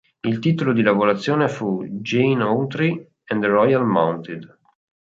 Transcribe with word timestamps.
Il 0.21 0.39
titolo 0.39 0.73
di 0.73 0.81
lavorazione 0.81 1.47
fu 1.47 1.87
"Gene 2.01 2.41
Autry 2.41 3.07
and 3.27 3.39
the 3.39 3.47
Royal 3.47 3.85
Mounted". 3.85 4.57